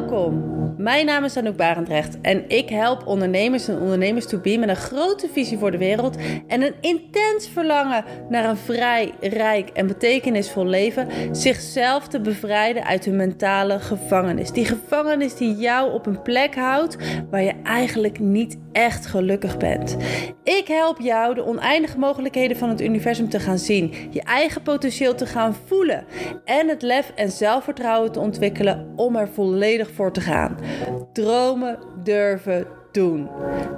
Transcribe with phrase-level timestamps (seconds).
[0.00, 0.59] Welkom.
[0.80, 4.76] Mijn naam is Anouk Barendrecht en ik help ondernemers en ondernemers to be met een
[4.76, 6.16] grote visie voor de wereld
[6.46, 13.04] en een intens verlangen naar een vrij, rijk en betekenisvol leven, zichzelf te bevrijden uit
[13.04, 14.50] hun mentale gevangenis.
[14.50, 16.96] Die gevangenis die jou op een plek houdt
[17.30, 19.96] waar je eigenlijk niet echt gelukkig bent.
[20.42, 25.14] Ik help jou de oneindige mogelijkheden van het universum te gaan zien, je eigen potentieel
[25.14, 26.04] te gaan voelen
[26.44, 30.69] en het lef en zelfvertrouwen te ontwikkelen om er volledig voor te gaan.
[31.12, 33.30] Dromen durven doen.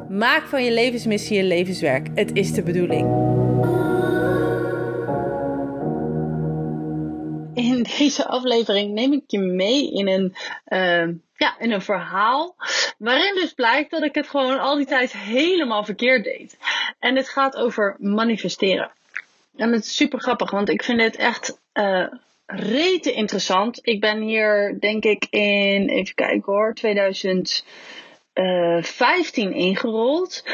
[0.09, 2.09] Maak van je levensmissie je levenswerk.
[2.15, 3.31] Het is de bedoeling.
[7.55, 10.35] In deze aflevering neem ik je mee in een,
[10.69, 12.55] uh, ja, in een verhaal.
[12.99, 16.57] Waarin dus blijkt dat ik het gewoon al die tijd helemaal verkeerd deed.
[16.99, 18.91] En het gaat over manifesteren.
[19.57, 21.59] En het is super grappig, want ik vind het echt.
[21.75, 22.07] Uh,
[22.47, 23.79] rete interessant.
[23.83, 30.45] Ik ben hier, denk ik, in, even kijken hoor, 2015 uh, ingerold.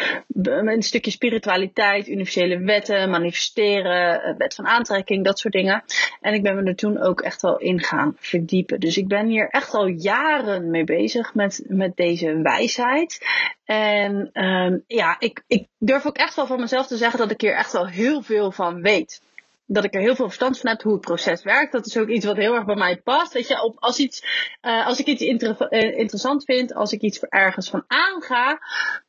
[0.42, 5.84] Een stukje spiritualiteit, universele wetten, manifesteren, eh, wet van aantrekking, dat soort dingen.
[6.20, 8.80] En ik ben me er toen ook echt wel in gaan verdiepen.
[8.80, 13.26] Dus ik ben hier echt al jaren mee bezig met, met deze wijsheid.
[13.64, 17.40] En um, ja, ik, ik durf ook echt wel van mezelf te zeggen dat ik
[17.40, 19.26] hier echt wel heel veel van weet
[19.70, 21.72] dat ik er heel veel verstand van heb hoe het proces werkt.
[21.72, 23.32] Dat is ook iets wat heel erg bij mij past.
[23.32, 24.22] Weet je, op, als, iets,
[24.62, 28.58] uh, als ik iets uh, interessant vind, als ik iets ergens van aanga,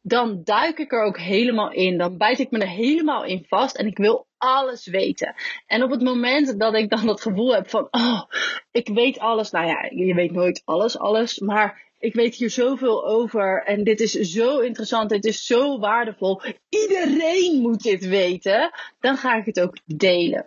[0.02, 1.98] dan duik ik er ook helemaal in.
[1.98, 5.36] Dan bijt ik me er helemaal in vast en ik wil alles weten.
[5.66, 8.22] En op het moment dat ik dan dat gevoel heb van, oh,
[8.72, 9.52] ik weet alles.
[9.52, 11.40] Nou ja, je weet nooit alles, alles.
[11.40, 16.42] Maar ik weet hier zoveel over en dit is zo interessant, dit is zo waardevol.
[16.70, 18.72] Iedereen moet dit weten.
[19.00, 20.46] Dan ga ik het ook delen.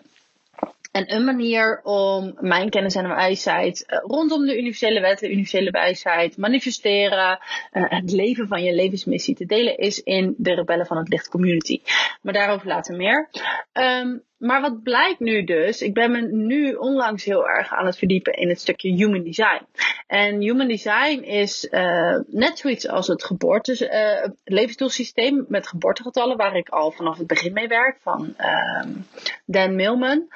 [0.93, 5.71] En een manier om mijn kennis en wijsheid uh, rondom de universele wet, de universele
[5.71, 7.39] wijsheid, manifesteren,
[7.73, 11.28] uh, het leven van je levensmissie te delen is in de Rebellen van het Licht
[11.28, 11.81] community.
[12.22, 13.28] Maar daarover later meer.
[13.72, 17.99] Um, maar wat blijkt nu dus, ik ben me nu onlangs heel erg aan het
[17.99, 19.66] verdiepen in het stukje human design.
[20.06, 23.91] En human design is uh, net zoiets als het geboorte,
[24.25, 28.97] uh, levensdoelsysteem met geboortegetallen, waar ik al vanaf het begin mee werk, van uh,
[29.45, 30.28] Dan Millman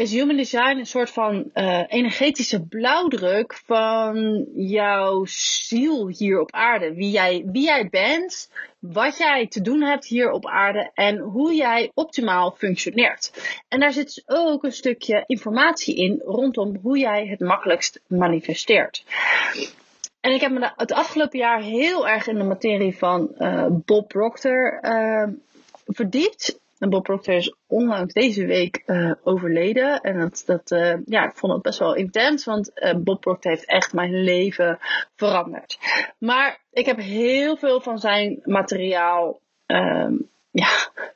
[0.00, 6.94] is human design een soort van uh, energetische blauwdruk van jouw ziel hier op aarde.
[6.94, 11.54] Wie jij, wie jij bent, wat jij te doen hebt hier op aarde en hoe
[11.54, 13.32] jij optimaal functioneert.
[13.68, 19.04] En daar zit ook een stukje informatie in rondom hoe jij het makkelijkst manifesteert.
[20.20, 24.08] En ik heb me het afgelopen jaar heel erg in de materie van uh, Bob
[24.08, 25.28] Proctor uh,
[25.86, 26.58] verdiept.
[26.80, 30.00] En Bob Proctor is onlangs deze week uh, overleden.
[30.00, 33.50] En dat, dat uh, ja, ik vond het best wel intens, want uh, Bob Proctor
[33.50, 34.78] heeft echt mijn leven
[35.16, 35.78] veranderd.
[36.18, 40.68] Maar ik heb heel veel van zijn materiaal um, ja,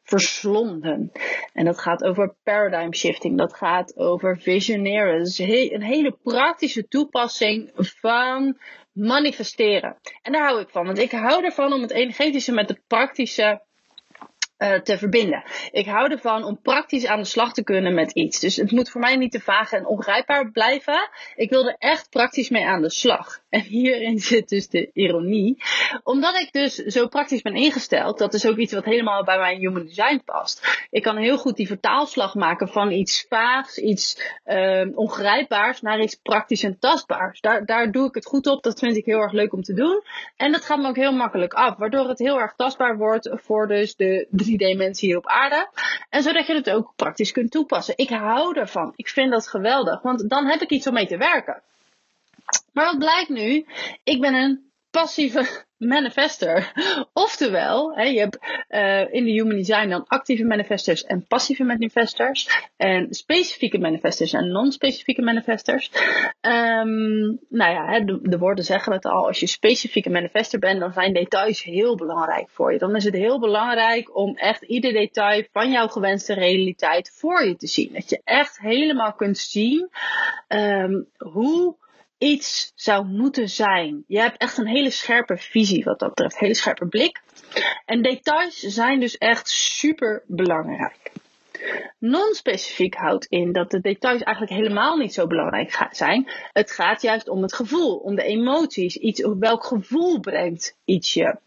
[0.03, 1.13] verslonden.
[1.53, 5.19] En dat gaat over paradigm shifting, dat gaat over visioneren.
[5.19, 8.59] Dus een hele praktische toepassing van
[8.93, 9.97] manifesteren.
[10.23, 13.63] En daar hou ik van, want ik hou ervan om het energetische met het praktische
[14.59, 15.45] uh, te verbinden.
[15.71, 18.41] Ik hou ervan om praktisch aan de slag te kunnen met iets.
[18.41, 21.11] Dus het moet voor mij niet te vaag en ongrijpbaar blijven.
[21.35, 23.43] Ik wil er echt praktisch mee aan de slag.
[23.55, 25.63] En hierin zit dus de ironie.
[26.03, 29.59] Omdat ik dus zo praktisch ben ingesteld, dat is ook iets wat helemaal bij mijn
[29.59, 30.87] human design past.
[30.91, 36.15] Ik kan heel goed die vertaalslag maken van iets vaags, iets uh, ongrijpbaars naar iets
[36.15, 37.41] praktisch en tastbaars.
[37.41, 38.63] Daar, daar doe ik het goed op.
[38.63, 40.03] Dat vind ik heel erg leuk om te doen.
[40.37, 43.69] En dat gaat me ook heel makkelijk af, waardoor het heel erg tastbaar wordt voor
[43.69, 45.69] dus de 3D-mensen hier op aarde.
[46.11, 47.95] En zodat je het ook praktisch kunt toepassen.
[47.97, 48.93] Ik hou ervan.
[48.97, 51.63] Ik vind dat geweldig, want dan heb ik iets om mee te werken.
[52.73, 53.67] Maar wat blijkt nu?
[54.05, 55.47] Ik ben een passieve
[55.95, 56.73] manifester.
[57.13, 58.39] Oftewel, je hebt
[58.69, 62.69] uh, in de Human Design dan actieve manifestors en passieve manifestors.
[62.77, 65.91] En specifieke manifestors en non-specifieke manifestors.
[66.41, 69.27] Um, nou ja, de, de, woorden zeggen het al.
[69.27, 72.79] Als je specifieke manifester bent, dan zijn details heel belangrijk voor je.
[72.79, 77.57] Dan is het heel belangrijk om echt ieder detail van jouw gewenste realiteit voor je
[77.57, 77.93] te zien.
[77.93, 79.91] Dat je echt helemaal kunt zien
[80.49, 81.77] um, hoe
[82.25, 84.05] iets zou moeten zijn.
[84.07, 87.23] Je hebt echt een hele scherpe visie wat dat betreft, hele scherpe blik.
[87.85, 91.13] En details zijn dus echt super belangrijk.
[91.99, 96.31] Non-specifiek houdt in dat de details eigenlijk helemaal niet zo belangrijk zijn.
[96.53, 98.97] Het gaat juist om het gevoel, om de emoties.
[98.97, 101.39] Iets, welk gevoel brengt ietsje.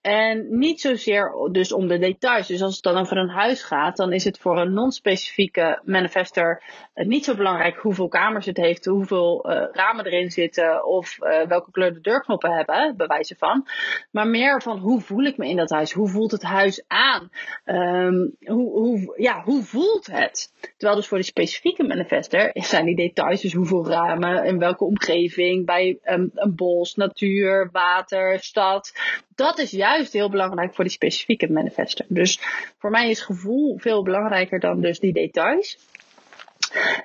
[0.00, 2.46] En niet zozeer dus om de details.
[2.46, 6.62] Dus als het dan over een huis gaat, dan is het voor een non-specifieke manifester
[6.94, 11.70] niet zo belangrijk hoeveel kamers het heeft, hoeveel uh, ramen erin zitten of uh, welke
[11.70, 13.66] kleur de deurknoppen hebben, bij wijze van.
[14.10, 15.92] Maar meer van hoe voel ik me in dat huis?
[15.92, 17.30] Hoe voelt het huis aan?
[17.64, 20.52] Um, hoe, hoe, ja, hoe voelt het?
[20.76, 25.66] Terwijl dus voor die specifieke manifester zijn die details, dus hoeveel ramen, in welke omgeving,
[25.66, 28.92] bij um, een bos, natuur, water, stad.
[29.34, 32.04] Dat is juist heel belangrijk voor die specifieke manifester.
[32.08, 32.38] Dus
[32.78, 35.78] voor mij is gevoel veel belangrijker dan dus die details.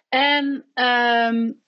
[0.10, 1.62] En um,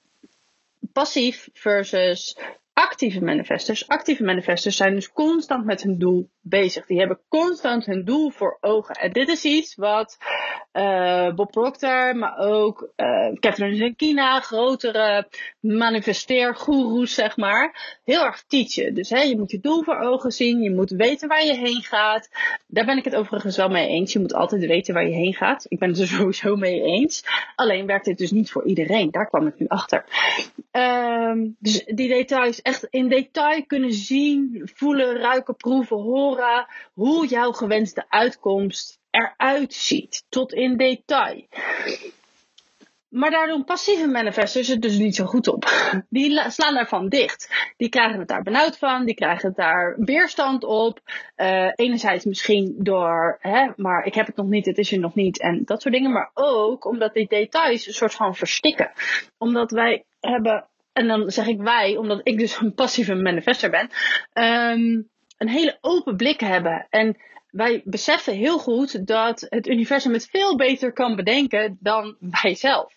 [0.94, 2.38] passief versus
[2.74, 3.88] actieve manifestors.
[3.88, 6.86] Actieve manifestors zijn dus constant met hun doel bezig.
[6.86, 8.96] Die hebben constant hun doel voor ogen.
[8.96, 10.18] En dit is iets wat
[10.74, 15.28] uh, Bob Proctor, maar ook uh, Catherine Zenkina, grotere
[15.60, 18.94] manifesteergoeroes, zeg maar, heel erg teachen.
[18.94, 21.84] Dus hè, je moet je doel voor ogen zien, je moet weten waar je heen
[21.84, 22.30] gaat.
[22.68, 24.14] Daar ben ik het overigens wel mee eens.
[24.14, 25.66] Je moet altijd weten waar je heen gaat.
[25.70, 27.24] Ik ben het er sowieso mee eens.
[27.56, 29.12] Alleen werkt dit dus niet voor iedereen.
[29.12, 30.06] Daar kwam ik nu achter.
[30.72, 36.31] Um, dus die details echt in detail kunnen zien, voelen, ruiken, proeven, horen
[36.94, 40.26] hoe jouw gewenste uitkomst eruit ziet.
[40.30, 41.48] Tot in detail.
[43.10, 45.66] Maar daar doen passieve manifestors het dus niet zo goed op.
[46.10, 47.72] Die slaan daarvan dicht.
[47.78, 49.06] Die krijgen het daar benauwd van.
[49.06, 51.00] Die krijgen het daar weerstand op.
[51.38, 55.16] Uh, enerzijds misschien door, hè, maar ik heb het nog niet, het is er nog
[55.16, 55.40] niet.
[55.40, 56.12] En dat soort dingen.
[56.12, 58.92] Maar ook omdat die details een soort van verstikken.
[59.38, 63.90] Omdat wij hebben en dan zeg ik wij, omdat ik dus een passieve manifester ben,
[64.34, 65.10] um,
[65.42, 66.88] een hele open blik hebben.
[66.90, 67.18] En
[67.50, 72.94] wij beseffen heel goed dat het universum het veel beter kan bedenken dan wij zelf.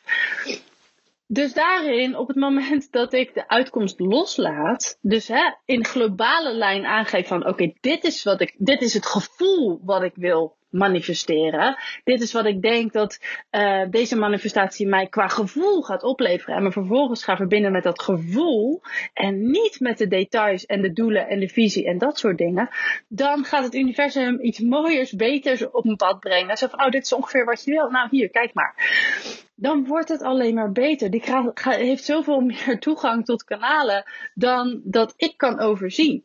[1.27, 6.87] Dus daarin, op het moment dat ik de uitkomst loslaat, dus hè, in globale lijn
[6.87, 11.77] aangeef van oké, dit is wat ik, dit is het gevoel wat ik wil manifesteren.
[12.05, 16.57] Dit is wat ik denk dat uh, deze manifestatie mij qua gevoel gaat opleveren.
[16.57, 18.83] En me vervolgens ga verbinden met dat gevoel.
[19.13, 22.69] En niet met de details en de doelen en de visie en dat soort dingen.
[23.09, 26.57] Dan gaat het universum iets mooiers, beters op een pad brengen.
[26.57, 27.91] Zo oh, dit is ongeveer wat je wil.
[27.91, 28.75] Nou, hier, kijk maar.
[29.57, 31.11] Dan wordt het alleen maar beter.
[31.11, 31.23] Die
[31.63, 34.05] heeft zoveel meer toegang tot kanalen
[34.35, 36.25] dan dat ik kan overzien.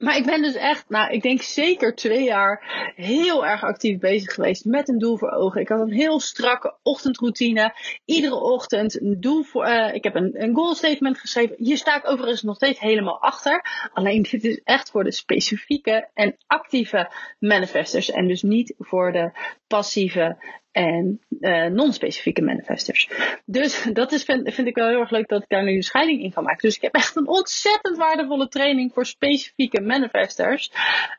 [0.00, 2.64] Maar ik ben dus echt, nou, ik denk zeker twee jaar
[2.96, 5.60] heel erg actief bezig geweest met een doel voor ogen.
[5.60, 7.74] Ik had een heel strakke ochtendroutine.
[8.04, 9.68] Iedere ochtend een doel voor.
[9.68, 11.56] Uh, ik heb een, een goal statement geschreven.
[11.58, 13.88] Hier sta ik overigens nog steeds helemaal achter.
[13.92, 18.10] Alleen dit is echt voor de specifieke en actieve manifestors.
[18.10, 19.30] En dus niet voor de
[19.66, 20.36] passieve
[20.72, 23.08] en uh, non-specifieke manifestors.
[23.44, 26.22] Dus dat is, vind, ik wel heel erg leuk dat ik daar nu een scheiding
[26.22, 26.60] in kan maken.
[26.60, 30.72] Dus ik heb echt een ontzettend waardevolle training voor specifieke manifestors.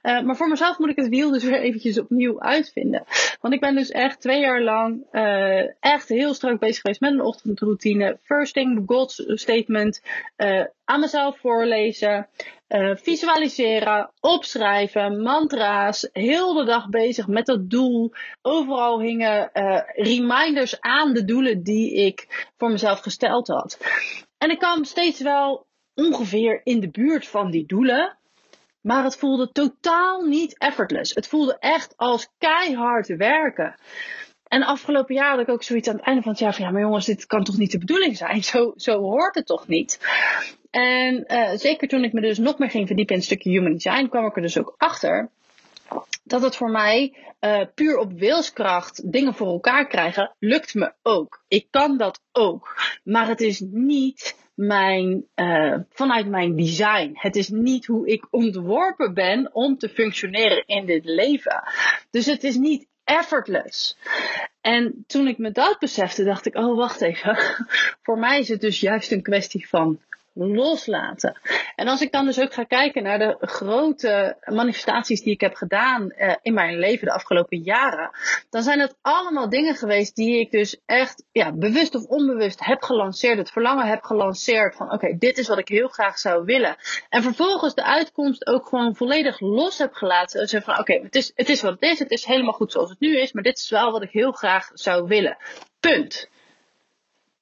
[0.03, 3.03] Uh, maar voor mezelf moet ik het wiel dus weer eventjes opnieuw uitvinden.
[3.41, 7.11] Want ik ben dus echt twee jaar lang uh, echt heel strak bezig geweest met
[7.11, 8.17] een ochtendroutine.
[8.23, 10.01] First thing, God's statement.
[10.91, 12.27] Aan mezelf voorlezen.
[12.67, 18.11] Uh, visualiseren, opschrijven, mantra's, heel de dag bezig met dat doel.
[18.41, 23.77] Overal hingen uh, reminders aan de doelen die ik voor mezelf gesteld had.
[24.37, 28.17] En ik kwam steeds wel ongeveer in de buurt van die doelen.
[28.81, 31.15] Maar het voelde totaal niet effortless.
[31.15, 33.75] Het voelde echt als keihard werken.
[34.47, 36.71] En afgelopen jaar had ik ook zoiets aan het einde van het jaar van ja,
[36.71, 38.43] maar jongens, dit kan toch niet de bedoeling zijn?
[38.51, 39.99] Zo, zo hoort het toch niet?
[40.71, 43.73] En uh, zeker toen ik me dus nog meer ging verdiepen in een stukje human
[43.73, 45.29] design, kwam ik er dus ook achter
[46.23, 51.43] dat het voor mij uh, puur op wilskracht dingen voor elkaar krijgen, lukt me ook.
[51.47, 52.75] Ik kan dat ook.
[53.03, 57.11] Maar het is niet mijn, uh, vanuit mijn design.
[57.13, 61.63] Het is niet hoe ik ontworpen ben om te functioneren in dit leven.
[62.09, 63.97] Dus het is niet effortless.
[64.61, 67.37] En toen ik me dat besefte, dacht ik: oh, wacht even.
[68.03, 69.99] Voor mij is het dus juist een kwestie van
[70.33, 71.39] loslaten.
[71.75, 75.55] En als ik dan dus ook ga kijken naar de grote manifestaties die ik heb
[75.55, 78.09] gedaan eh, in mijn leven de afgelopen jaren,
[78.49, 82.81] dan zijn het allemaal dingen geweest die ik dus echt ja, bewust of onbewust heb
[82.81, 86.75] gelanceerd, het verlangen heb gelanceerd van oké, dit is wat ik heel graag zou willen.
[87.09, 90.63] En vervolgens de uitkomst ook gewoon volledig los heb gelaten.
[90.63, 92.99] Van oké, het, is, het is wat het is, het is helemaal goed zoals het
[92.99, 95.37] nu is, maar dit is wel wat ik heel graag zou willen.
[95.79, 96.29] Punt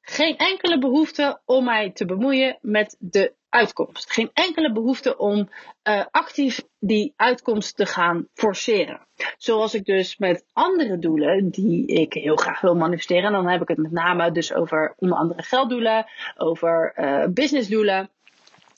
[0.10, 4.12] geen enkele behoefte om mij te bemoeien met de uitkomst.
[4.12, 5.50] Geen enkele behoefte om
[5.84, 9.08] uh, actief die uitkomst te gaan forceren.
[9.38, 13.24] Zoals ik dus met andere doelen die ik heel graag wil manifesteren.
[13.24, 16.06] En dan heb ik het met name dus over onder andere gelddoelen,
[16.38, 18.10] over uh, businessdoelen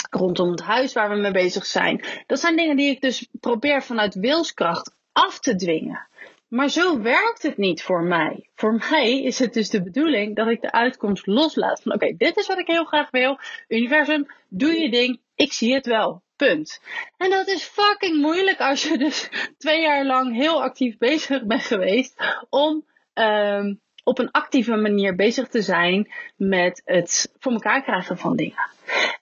[0.09, 2.03] rondom het huis waar we mee bezig zijn.
[2.27, 6.07] Dat zijn dingen die ik dus probeer vanuit wilskracht af te dwingen.
[6.51, 8.49] Maar zo werkt het niet voor mij.
[8.55, 11.81] Voor mij is het dus de bedoeling dat ik de uitkomst loslaat.
[11.81, 13.39] Van oké, dit is wat ik heel graag wil.
[13.67, 15.19] Universum, doe je ding.
[15.35, 16.21] Ik zie het wel.
[16.35, 16.81] Punt.
[17.17, 21.61] En dat is fucking moeilijk als je dus twee jaar lang heel actief bezig bent
[21.63, 28.17] geweest om um, op een actieve manier bezig te zijn met het voor elkaar krijgen
[28.17, 28.69] van dingen.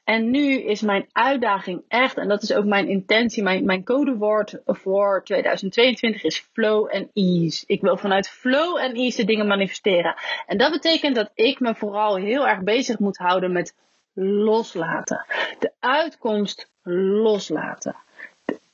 [0.03, 4.61] En nu is mijn uitdaging echt, en dat is ook mijn intentie, mijn, mijn codewoord
[4.65, 7.63] voor 2022 is flow en ease.
[7.67, 10.15] Ik wil vanuit flow en ease de dingen manifesteren.
[10.45, 13.75] En dat betekent dat ik me vooral heel erg bezig moet houden met
[14.13, 15.25] loslaten.
[15.59, 17.95] De uitkomst loslaten.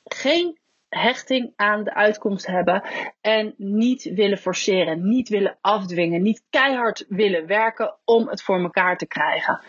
[0.03, 0.57] Geen
[0.97, 2.83] hechting aan de uitkomst hebben
[3.21, 8.97] en niet willen forceren, niet willen afdwingen, niet keihard willen werken om het voor elkaar
[8.97, 9.59] te krijgen.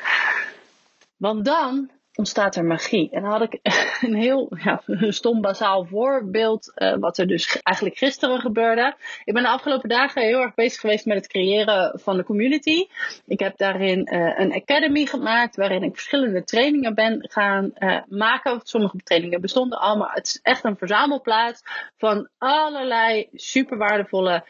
[1.17, 3.11] Want dan ontstaat er magie.
[3.11, 3.59] En dan had ik
[4.07, 8.97] een heel ja, stom bazaal voorbeeld, uh, wat er dus eigenlijk gisteren gebeurde.
[9.25, 12.87] Ik ben de afgelopen dagen heel erg bezig geweest met het creëren van de community.
[13.27, 18.61] Ik heb daarin uh, een academy gemaakt, waarin ik verschillende trainingen ben gaan uh, maken.
[18.63, 21.63] Sommige trainingen bestonden al, maar het is echt een verzamelplaats
[21.97, 24.45] van allerlei super waardevolle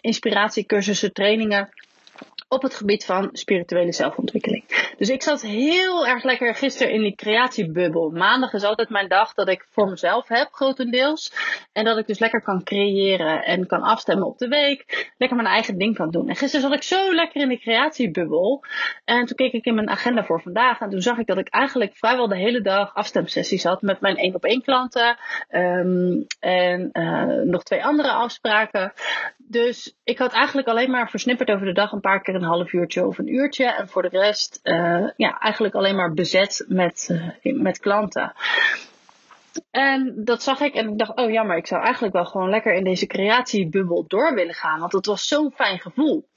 [0.00, 1.68] inspiratiecursussen, trainingen
[2.48, 4.64] op het gebied van spirituele zelfontwikkeling.
[5.00, 8.10] Dus ik zat heel erg lekker gisteren in die creatiebubbel.
[8.10, 11.32] Maandag is altijd mijn dag dat ik voor mezelf heb, grotendeels.
[11.72, 15.10] En dat ik dus lekker kan creëren en kan afstemmen op de week.
[15.18, 16.28] Lekker mijn eigen ding kan doen.
[16.28, 18.64] En gisteren zat ik zo lekker in die creatiebubbel.
[19.04, 20.80] En toen keek ik in mijn agenda voor vandaag.
[20.80, 24.16] En toen zag ik dat ik eigenlijk vrijwel de hele dag afstemsessies had met mijn
[24.16, 25.16] één op één klanten.
[25.50, 28.92] Um, en uh, nog twee andere afspraken.
[29.36, 32.72] Dus ik had eigenlijk alleen maar versnipperd over de dag een paar keer een half
[32.72, 33.64] uurtje of een uurtje.
[33.64, 37.08] En voor de rest, uh, ja, eigenlijk alleen maar bezet met,
[37.42, 38.32] uh, met klanten.
[39.70, 42.50] En dat zag ik en ik dacht, oh ja, maar ik zou eigenlijk wel gewoon
[42.50, 44.80] lekker in deze creatiebubbel door willen gaan.
[44.80, 46.28] Want het was zo'n fijn gevoel.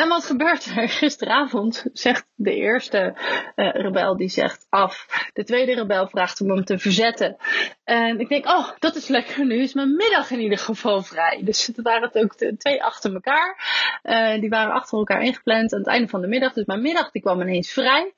[0.00, 0.88] En wat gebeurt er?
[1.00, 3.14] Gisteravond zegt de eerste
[3.56, 5.06] uh, rebel die zegt af.
[5.32, 7.36] De tweede rebel vraagt om hem te verzetten.
[7.84, 9.46] En ik denk, oh, dat is lekker.
[9.46, 11.40] Nu is mijn middag in ieder geval vrij.
[11.44, 13.56] Dus het waren het ook twee achter elkaar.
[14.02, 16.52] Uh, die waren achter elkaar ingepland aan het einde van de middag.
[16.52, 18.14] Dus mijn middag die kwam ineens vrij.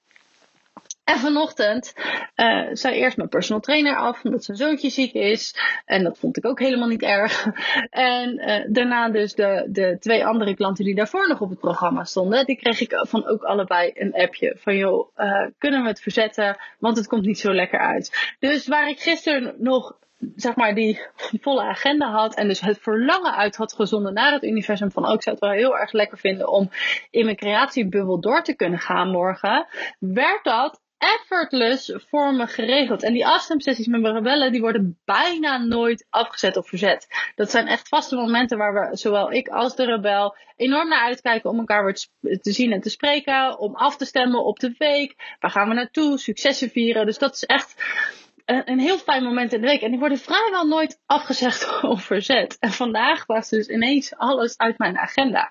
[1.12, 1.94] En vanochtend
[2.36, 5.56] uh, zei eerst mijn personal trainer af omdat zijn zoontje ziek is.
[5.84, 7.46] En dat vond ik ook helemaal niet erg.
[7.90, 12.04] En uh, daarna dus de, de twee andere klanten die daarvoor nog op het programma
[12.04, 12.46] stonden.
[12.46, 14.56] Die kreeg ik van ook allebei een appje.
[14.58, 16.56] Van joh, uh, kunnen we het verzetten?
[16.78, 18.34] Want het komt niet zo lekker uit.
[18.38, 20.00] Dus waar ik gisteren nog
[20.36, 21.00] zeg maar, die,
[21.30, 22.34] die, volle agenda had.
[22.34, 24.90] En dus het verlangen uit had gezonden naar het universum.
[24.90, 26.70] Van ook oh, zou het wel heel erg lekker vinden om
[27.10, 29.66] in mijn creatiebubbel door te kunnen gaan morgen.
[29.98, 33.02] Werd dat effortless voor me geregeld.
[33.02, 37.06] En die afstemsessies met mijn rebellen, die worden bijna nooit afgezet of verzet.
[37.34, 41.50] Dat zijn echt vaste momenten waar we, zowel ik als de rebel, enorm naar uitkijken
[41.50, 43.58] om elkaar weer te zien en te spreken.
[43.58, 45.36] Om af te stemmen op de week.
[45.40, 46.18] Waar gaan we naartoe?
[46.18, 47.06] Successen vieren.
[47.06, 47.74] Dus dat is echt
[48.44, 49.80] een, heel fijn moment in de week.
[49.80, 52.56] En die worden vrijwel nooit afgezegd of verzet.
[52.60, 55.48] En vandaag was dus ineens alles uit mijn agenda.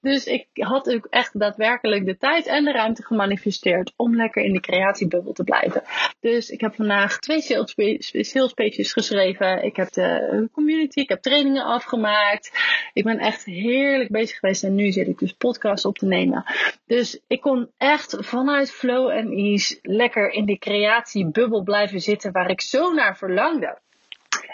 [0.00, 4.52] Dus ik had ook echt daadwerkelijk de tijd en de ruimte gemanifesteerd om lekker in
[4.52, 5.82] de creatiebubbel te blijven.
[6.20, 9.64] Dus ik heb vandaag twee sales pages geschreven.
[9.64, 12.52] Ik heb de community, ik heb trainingen afgemaakt.
[12.92, 16.44] Ik ben echt heerlijk bezig geweest en nu zit ik dus podcast op te nemen.
[16.86, 22.50] Dus ik kon echt vanuit flow en ease lekker in die creatiebubbel blijven zitten waar
[22.50, 23.78] ik zo naar verlangde.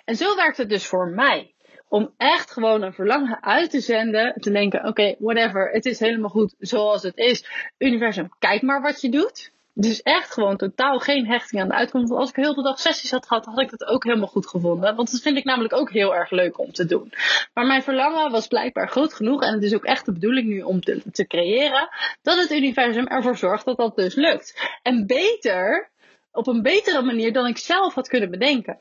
[0.04, 1.54] En zo werkt het dus voor mij.
[1.88, 4.34] Om echt gewoon een verlangen uit te zenden.
[4.40, 5.70] Te denken, oké, whatever.
[5.70, 7.70] Het is helemaal goed zoals het is.
[7.78, 9.52] Universum, kijk maar wat je doet.
[9.78, 12.08] Dus echt gewoon totaal geen hechting aan de uitkomst.
[12.08, 14.46] Want als ik heel de dag sessies had gehad, had ik dat ook helemaal goed
[14.46, 14.96] gevonden.
[14.96, 17.12] Want dat vind ik namelijk ook heel erg leuk om te doen.
[17.54, 19.42] Maar mijn verlangen was blijkbaar groot genoeg.
[19.42, 21.88] En het is ook echt de bedoeling nu om te, te creëren.
[22.22, 24.78] Dat het universum ervoor zorgt dat dat dus lukt.
[24.82, 25.90] En beter
[26.36, 28.78] op een betere manier dan ik zelf had kunnen bedenken.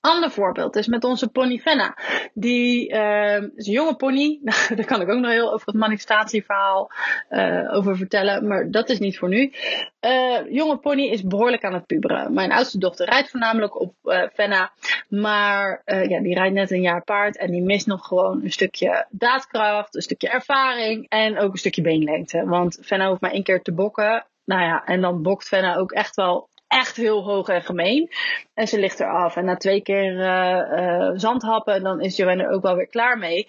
[0.00, 1.96] Ander voorbeeld is met onze pony Fenna.
[2.34, 4.40] Die uh, is een jonge pony.
[4.76, 6.90] Daar kan ik ook nog heel over het manifestatieverhaal
[7.30, 8.46] uh, over vertellen.
[8.46, 9.52] Maar dat is niet voor nu.
[10.00, 12.32] Uh, jonge pony is behoorlijk aan het puberen.
[12.32, 14.72] Mijn oudste dochter rijdt voornamelijk op uh, Fenna.
[15.08, 17.36] Maar ja, die rijdt net een jaar paard.
[17.36, 19.94] En die mist nog gewoon een stukje daadkracht.
[19.94, 21.08] Een stukje ervaring.
[21.08, 22.44] En ook een stukje beenlengte.
[22.44, 25.92] Want Fenna hoeft maar één keer te bokken nou ja, en dan bokt Fenna ook
[25.92, 28.10] echt wel echt heel hoog en gemeen.
[28.54, 29.36] En ze ligt eraf.
[29.36, 33.48] En na twee keer uh, zandhappen, dan is Joanne er ook wel weer klaar mee.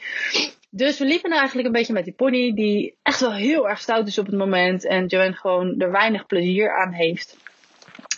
[0.70, 4.08] Dus we liepen eigenlijk een beetje met die pony, die echt wel heel erg stout
[4.08, 4.86] is op het moment.
[4.86, 7.38] En Joanne gewoon er weinig plezier aan heeft.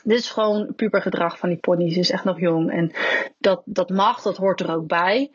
[0.04, 1.92] Dit is gewoon pubergedrag van die pony.
[1.92, 2.72] Ze is echt nog jong.
[2.72, 2.92] En
[3.38, 5.32] dat, dat mag, dat hoort er ook bij.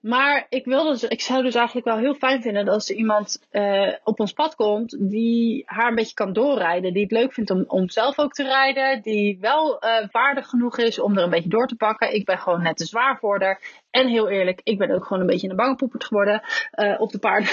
[0.00, 3.46] Maar ik, wil dus, ik zou dus eigenlijk wel heel fijn vinden als er iemand
[3.52, 6.92] uh, op ons pad komt die haar een beetje kan doorrijden.
[6.92, 9.02] Die het leuk vindt om, om zelf ook te rijden.
[9.02, 12.14] Die wel uh, vaardig genoeg is om er een beetje door te pakken.
[12.14, 13.60] Ik ben gewoon net te zwaar voor haar.
[13.90, 16.42] En heel eerlijk, ik ben ook gewoon een beetje een bangepoepert geworden
[16.74, 17.50] uh, op de paarden.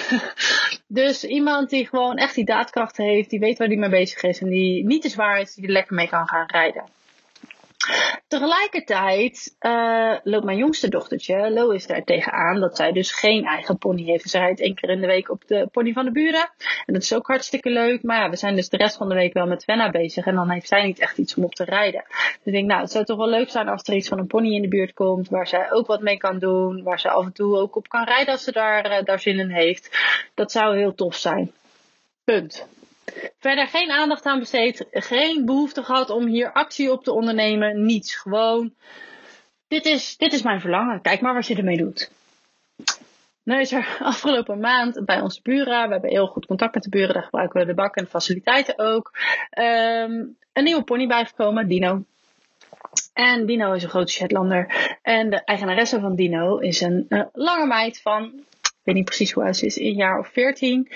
[0.87, 4.41] dus iemand die gewoon echt die daadkracht heeft, die weet waar die mee bezig is
[4.41, 6.83] en die niet te zwaar is, die er lekker mee kan gaan rijden.
[8.27, 14.03] Tegelijkertijd uh, loopt mijn jongste dochtertje, Lois, daar tegenaan dat zij dus geen eigen pony
[14.03, 14.29] heeft.
[14.29, 16.49] Ze rijdt één keer in de week op de pony van de buren.
[16.85, 18.03] En dat is ook hartstikke leuk.
[18.03, 20.25] Maar ja, we zijn dus de rest van de week wel met Venna bezig.
[20.25, 22.03] En dan heeft zij niet echt iets om op te rijden.
[22.07, 24.27] Dus ik denk, nou, het zou toch wel leuk zijn als er iets van een
[24.27, 25.29] pony in de buurt komt.
[25.29, 26.83] Waar zij ook wat mee kan doen.
[26.83, 29.39] Waar ze af en toe ook op kan rijden als ze daar, uh, daar zin
[29.39, 29.97] in heeft.
[30.33, 31.51] Dat zou heel tof zijn.
[32.23, 32.67] Punt.
[33.39, 38.15] Verder geen aandacht aan besteed, geen behoefte gehad om hier actie op te ondernemen, niets.
[38.15, 38.73] Gewoon,
[39.67, 42.11] dit is, dit is mijn verlangen, kijk maar wat je ermee doet.
[43.43, 46.89] Nu is er afgelopen maand bij onze buren, we hebben heel goed contact met de
[46.89, 49.11] buren, daar gebruiken we de bak en de faciliteiten ook,
[49.59, 52.03] um, een nieuwe pony bijgekomen, Dino.
[53.13, 54.97] En Dino is een grote Shetlander.
[55.01, 58.31] En de eigenaresse van Dino is een uh, lange meid van
[58.85, 60.91] weet niet precies hoe oud ze is, een jaar of veertien.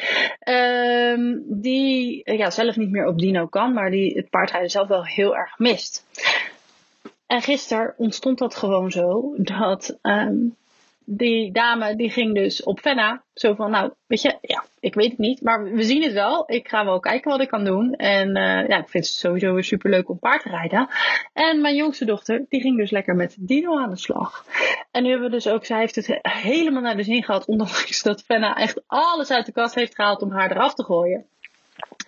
[0.50, 5.06] Um, die ja, zelf niet meer op dino kan, maar die het paardrijden zelf wel
[5.06, 6.06] heel erg mist.
[7.28, 10.56] En gisteren ontstond dat gewoon zo dat um,
[11.12, 13.24] die dame die ging dus op Fenna.
[13.34, 15.42] Zo van, nou, weet je, ja, ik weet het niet.
[15.42, 16.44] Maar we zien het wel.
[16.48, 17.94] Ik ga wel kijken wat ik kan doen.
[17.94, 20.88] En uh, ja, ik vind het sowieso weer super leuk om paard te rijden.
[21.34, 24.46] En mijn jongste dochter, die ging dus lekker met Dino aan de slag.
[24.92, 27.46] En nu hebben we dus ook, zij heeft het helemaal naar de zin gehad.
[27.46, 31.26] Ondanks dat Fenna echt alles uit de kast heeft gehaald om haar eraf te gooien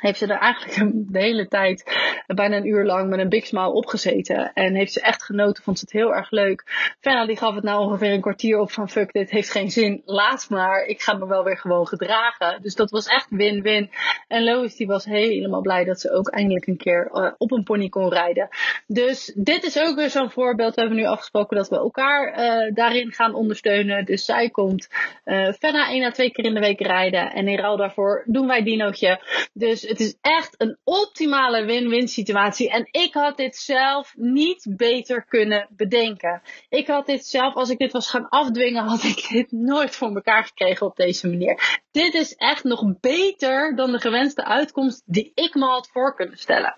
[0.01, 1.84] heeft ze er eigenlijk de hele tijd,
[2.27, 4.51] bijna een uur lang, met een big smile opgezeten.
[4.53, 6.63] En heeft ze echt genoten, vond ze het heel erg leuk.
[7.00, 10.01] Fenna die gaf het nou ongeveer een kwartier op van fuck, dit heeft geen zin,
[10.05, 10.86] laat maar.
[10.86, 12.62] Ik ga me wel weer gewoon gedragen.
[12.62, 13.89] Dus dat was echt win-win.
[14.27, 17.63] En Lois die was helemaal blij dat ze ook eindelijk een keer uh, op een
[17.63, 18.48] pony kon rijden.
[18.88, 20.76] Dus dit is ook weer zo'n voorbeeld.
[20.76, 24.06] We hebben nu afgesproken dat we elkaar uh, daarin gaan ondersteunen.
[24.06, 24.88] Dus zij komt
[25.26, 27.32] uh, Fenna één à twee keer in de week rijden.
[27.32, 29.19] En in ruil daarvoor doen wij Dinootje.
[29.54, 32.69] Dus het is echt een optimale win-win situatie.
[32.69, 36.41] En ik had dit zelf niet beter kunnen bedenken.
[36.69, 40.15] Ik had dit zelf, als ik dit was gaan afdwingen, had ik dit nooit voor
[40.15, 41.82] elkaar gekregen op deze manier.
[41.91, 46.38] Dit is echt nog beter dan de gewenste uitkomst die ik me had voor kunnen
[46.38, 46.75] stellen.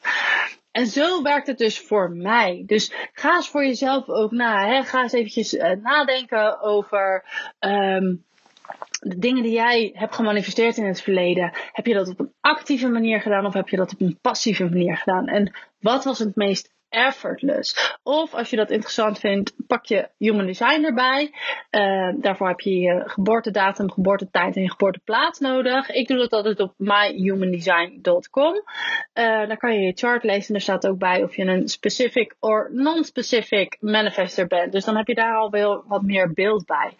[0.71, 2.63] En zo werkt het dus voor mij.
[2.65, 4.67] Dus ga eens voor jezelf ook na.
[4.67, 4.83] Hè?
[4.83, 7.25] Ga eens eventjes uh, nadenken over.
[7.59, 8.25] Um,
[9.03, 12.87] de dingen die jij hebt gemanifesteerd in het verleden, heb je dat op een actieve
[12.87, 15.27] manier gedaan of heb je dat op een passieve manier gedaan?
[15.27, 17.97] En wat was het meest effortless.
[18.03, 21.31] Of als je dat interessant vindt, pak je Human Design erbij.
[21.71, 25.89] Uh, daarvoor heb je je geboortedatum, geboortetijd en je geboorteplaats nodig.
[25.89, 28.53] Ik doe dat altijd op myhumandesign.com.
[29.13, 31.67] Uh, dan kan je je chart lezen en er staat ook bij of je een
[31.67, 34.71] specific or non-specific manifester bent.
[34.71, 36.93] Dus dan heb je daar al wel wat meer beeld bij.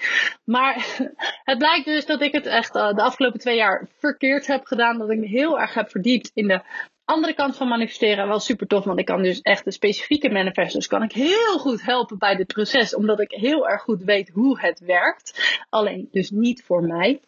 [0.43, 0.85] Maar
[1.49, 4.97] het blijkt dus dat ik het echt uh, de afgelopen twee jaar verkeerd heb gedaan.
[4.97, 6.61] Dat ik me heel erg heb verdiept in de
[7.05, 10.87] andere kant van manifesteren wel super tof, want ik kan dus echt de specifieke manifestors
[10.87, 14.59] kan ik heel goed helpen bij dit proces, omdat ik heel erg goed weet hoe
[14.59, 15.57] het werkt.
[15.69, 17.21] Alleen dus niet voor mij.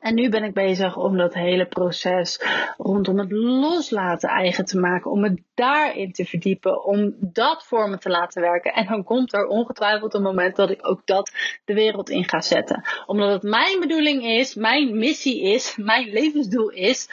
[0.00, 2.40] En nu ben ik bezig om dat hele proces
[2.76, 5.10] rondom het loslaten eigen te maken.
[5.10, 6.84] Om me daarin te verdiepen.
[6.84, 8.72] Om dat voor me te laten werken.
[8.72, 11.32] En dan komt er ongetwijfeld een moment dat ik ook dat
[11.64, 12.84] de wereld in ga zetten.
[13.06, 17.08] Omdat het mijn bedoeling is, mijn missie is, mijn levensdoel is.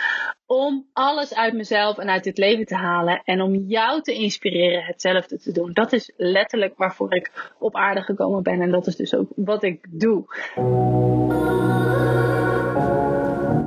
[0.45, 3.21] Om alles uit mezelf en uit dit leven te halen.
[3.23, 5.73] En om jou te inspireren hetzelfde te doen.
[5.73, 8.62] Dat is letterlijk waarvoor ik op aarde gekomen ben.
[8.62, 10.25] En dat is dus ook wat ik doe.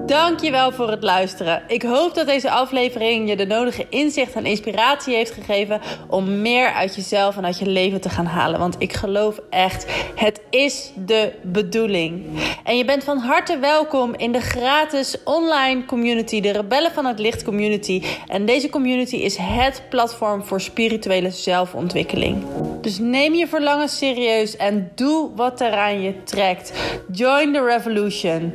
[0.06, 1.62] Dankjewel voor het luisteren.
[1.66, 6.72] Ik hoop dat deze aflevering je de nodige inzicht en inspiratie heeft gegeven om meer
[6.72, 8.58] uit jezelf en uit je leven te gaan halen.
[8.58, 12.24] Want ik geloof echt, het is de bedoeling.
[12.64, 17.18] En je bent van harte welkom in de gratis online community, de Rebellen van het
[17.18, 18.02] Licht community.
[18.26, 22.44] En deze community is het platform voor spirituele zelfontwikkeling.
[22.80, 26.72] Dus neem je verlangen serieus en doe wat er aan je trekt.
[27.12, 28.52] Join the revolution.